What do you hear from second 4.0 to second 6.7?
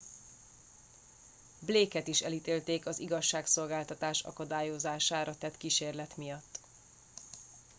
akadályozására tett kísérlet miatt